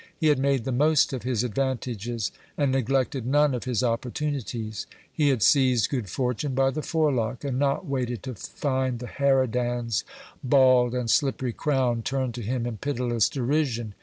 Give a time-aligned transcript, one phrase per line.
[0.17, 4.87] He had made the most of his advantages, and neglected none of his opportunities.
[5.13, 10.03] He had seized Good Fortune by the forelock, and not waited to find the harridan's
[10.43, 13.93] bald and slippery crown turned to him in pitiless derision.